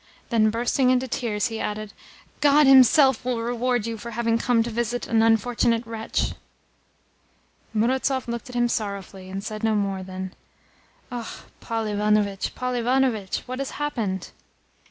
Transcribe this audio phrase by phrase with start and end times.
[0.29, 1.93] Then, bursting into tears, he added:
[2.39, 6.33] "God Himself will reward you for having come to visit an unfortunate wretch!"
[7.71, 10.33] Murazov looked at him sorrowfully, and said no more than
[11.11, 13.41] "Ah, Paul Ivanovitch, Paul Ivanovitch!
[13.41, 14.31] What has happened?"